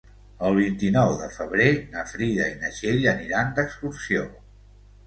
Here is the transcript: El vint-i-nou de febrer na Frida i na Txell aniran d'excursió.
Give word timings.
El 0.47 0.55
vint-i-nou 0.59 1.13
de 1.19 1.27
febrer 1.35 1.67
na 1.93 2.07
Frida 2.15 2.49
i 2.55 2.59
na 2.65 2.73
Txell 2.79 3.07
aniran 3.17 3.57
d'excursió. 3.61 4.27